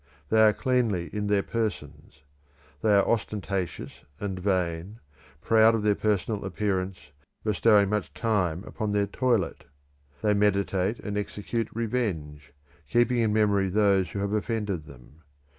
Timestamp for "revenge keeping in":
11.71-13.31